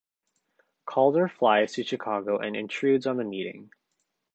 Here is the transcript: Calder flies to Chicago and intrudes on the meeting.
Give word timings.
Calder 0.87 1.27
flies 1.29 1.73
to 1.73 1.83
Chicago 1.83 2.39
and 2.39 2.55
intrudes 2.55 3.05
on 3.05 3.17
the 3.17 3.23
meeting. 3.23 3.69